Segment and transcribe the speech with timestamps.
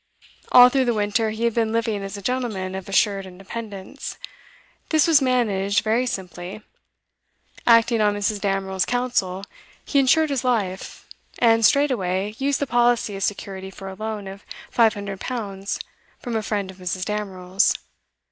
[0.51, 4.17] All through the winter he had been living as a gentleman of assured independence.
[4.89, 6.63] This was managed very simply.
[7.67, 8.41] Acting on Mrs.
[8.41, 9.43] Damerel's counsel
[9.85, 14.43] he insured his life, and straightaway used the policy as security for a loan of
[14.71, 15.79] five hundred pounds
[16.17, 17.05] from a friend of Mrs.
[17.05, 17.75] Damerel's.